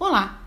[0.00, 0.42] Olá,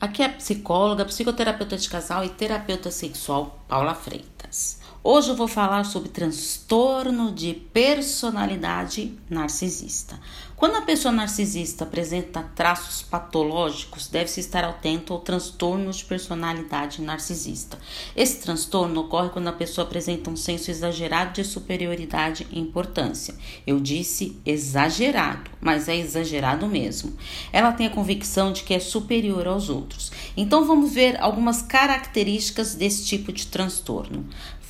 [0.00, 4.82] aqui é a psicóloga, psicoterapeuta de casal e terapeuta sexual Paula Freitas.
[5.02, 10.20] Hoje eu vou falar sobre transtorno de personalidade narcisista.
[10.54, 17.76] Quando a pessoa narcisista apresenta traços patológicos, deve-se estar atento ao transtorno de personalidade narcisista.
[18.14, 23.34] Esse transtorno ocorre quando a pessoa apresenta um senso exagerado de superioridade e importância.
[23.66, 27.12] Eu disse exagerado, mas é exagerado mesmo.
[27.52, 30.12] Ela tem a convicção de que é superior aos outros.
[30.36, 33.61] Então vamos ver algumas características desse tipo de transtorno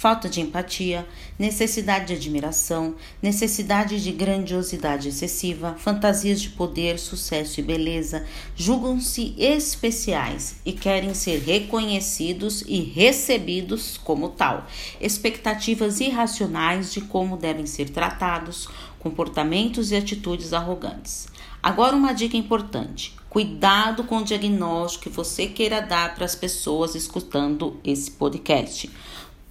[0.03, 1.07] falta de empatia,
[1.39, 10.57] necessidade de admiração, necessidade de grandiosidade excessiva, fantasias de poder, sucesso e beleza, julgam-se especiais
[10.67, 14.67] e querem ser reconhecidos e recebidos como tal,
[15.01, 18.69] expectativas irracionais de como devem ser tratados,
[19.03, 21.29] comportamentos e atitudes arrogantes.
[21.63, 26.95] Agora, uma dica importante: cuidado com o diagnóstico que você queira dar para as pessoas
[26.95, 28.89] escutando esse podcast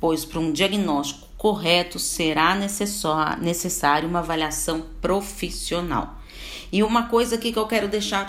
[0.02, 2.56] pois para um diagnóstico correto será
[3.40, 6.20] necessário uma avaliação profissional.
[6.72, 8.26] E uma coisa aqui que eu quero deixar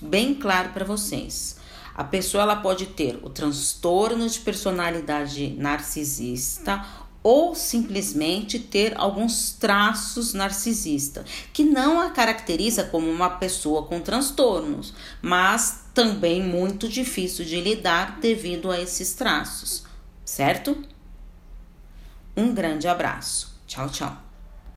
[0.00, 1.56] bem claro para vocês.
[1.94, 6.84] A pessoa ela pode ter o transtorno de personalidade narcisista
[7.22, 14.94] ou simplesmente ter alguns traços narcisistas, que não a caracteriza como uma pessoa com transtornos,
[15.20, 19.84] mas também muito difícil de lidar devido a esses traços,
[20.24, 20.76] certo?
[22.36, 23.58] Um grande abraço.
[23.66, 24.25] Tchau, tchau.